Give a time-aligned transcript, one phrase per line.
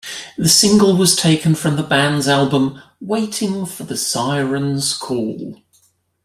[0.35, 5.61] The single was taken from the band's album, "Waiting for the Sirens' Call".